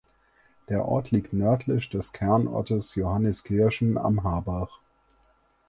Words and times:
Der 0.67 0.85
Ort 0.85 1.11
liegt 1.11 1.31
nördlich 1.31 1.89
des 1.91 2.11
Kernortes 2.11 2.95
Johanniskirchen 2.95 3.99
am 3.99 4.23
Habach. 4.23 4.79